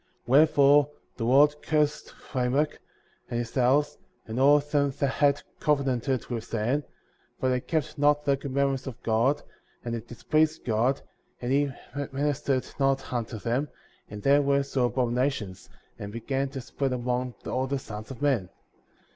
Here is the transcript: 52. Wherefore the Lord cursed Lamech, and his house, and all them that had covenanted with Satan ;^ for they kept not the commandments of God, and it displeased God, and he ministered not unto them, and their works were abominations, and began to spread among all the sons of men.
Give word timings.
52. 0.25 0.31
Wherefore 0.31 0.89
the 1.17 1.25
Lord 1.25 1.55
cursed 1.61 2.15
Lamech, 2.33 2.79
and 3.29 3.37
his 3.37 3.53
house, 3.53 3.99
and 4.25 4.39
all 4.39 4.57
them 4.57 4.89
that 4.97 5.07
had 5.07 5.43
covenanted 5.59 6.25
with 6.25 6.43
Satan 6.43 6.81
;^ 6.43 6.81
for 7.39 7.49
they 7.49 7.59
kept 7.59 7.99
not 7.99 8.25
the 8.25 8.35
commandments 8.35 8.87
of 8.87 8.99
God, 9.03 9.43
and 9.85 9.93
it 9.93 10.07
displeased 10.07 10.65
God, 10.65 11.01
and 11.39 11.51
he 11.51 11.71
ministered 12.13 12.65
not 12.79 13.13
unto 13.13 13.37
them, 13.37 13.69
and 14.09 14.23
their 14.23 14.41
works 14.41 14.75
were 14.75 14.85
abominations, 14.85 15.69
and 15.99 16.11
began 16.11 16.49
to 16.49 16.61
spread 16.61 16.93
among 16.93 17.35
all 17.45 17.67
the 17.67 17.77
sons 17.77 18.09
of 18.09 18.23
men. 18.23 18.49